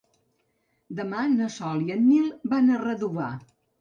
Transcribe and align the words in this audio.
Demà 0.99 1.25
na 1.33 1.49
Sol 1.57 1.83
i 1.91 1.95
en 1.97 2.01
Nil 2.07 2.33
van 2.55 2.73
a 2.77 2.81
Redovà. 2.85 3.29